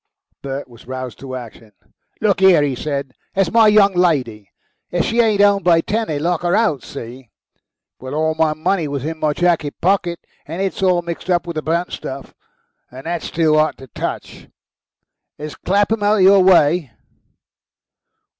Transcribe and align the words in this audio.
Bert 0.41 0.67
was 0.67 0.87
roused 0.87 1.19
to 1.19 1.35
action. 1.35 1.73
"Look 2.21 2.39
here," 2.39 2.63
he 2.63 2.73
said. 2.73 3.11
"There's 3.35 3.51
my 3.51 3.67
young 3.67 3.93
lady. 3.93 4.49
If 4.89 5.05
she 5.05 5.19
ain't 5.21 5.41
'ome 5.43 5.61
by 5.61 5.81
ten 5.81 6.07
they 6.07 6.17
lock 6.17 6.41
her 6.41 6.55
out. 6.55 6.81
See? 6.81 7.29
Well, 7.99 8.15
all 8.15 8.33
my 8.33 8.55
money 8.55 8.87
was 8.87 9.05
in 9.05 9.19
my 9.19 9.33
jacket 9.33 9.79
pocket, 9.79 10.19
and 10.47 10.59
it's 10.59 10.81
all 10.81 11.03
mixed 11.03 11.29
up 11.29 11.45
with 11.45 11.53
the 11.57 11.61
burnt 11.61 11.91
stuff, 11.91 12.33
and 12.89 13.05
that's 13.05 13.29
too 13.29 13.55
'ot 13.59 13.77
to 13.77 13.85
touch. 13.85 14.47
Is 15.37 15.53
Clapham 15.53 16.01
out 16.01 16.15
of 16.17 16.23
your 16.23 16.43
way?" 16.43 16.89